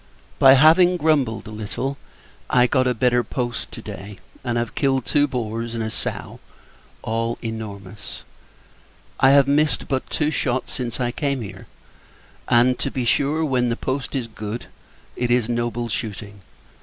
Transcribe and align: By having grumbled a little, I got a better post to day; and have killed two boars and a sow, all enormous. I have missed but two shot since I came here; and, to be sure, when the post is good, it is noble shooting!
By 0.39 0.53
having 0.53 0.97
grumbled 0.97 1.45
a 1.45 1.51
little, 1.51 1.95
I 2.49 2.65
got 2.65 2.87
a 2.87 2.95
better 2.95 3.23
post 3.23 3.71
to 3.73 3.83
day; 3.83 4.17
and 4.43 4.57
have 4.57 4.73
killed 4.73 5.05
two 5.05 5.27
boars 5.27 5.75
and 5.75 5.83
a 5.83 5.91
sow, 5.91 6.39
all 7.03 7.37
enormous. 7.43 8.23
I 9.19 9.29
have 9.29 9.47
missed 9.47 9.87
but 9.87 10.09
two 10.09 10.31
shot 10.31 10.69
since 10.69 10.99
I 10.99 11.11
came 11.11 11.41
here; 11.41 11.67
and, 12.47 12.79
to 12.79 12.89
be 12.89 13.05
sure, 13.05 13.45
when 13.45 13.69
the 13.69 13.75
post 13.77 14.15
is 14.15 14.25
good, 14.25 14.65
it 15.15 15.29
is 15.29 15.47
noble 15.47 15.87
shooting! 15.87 16.41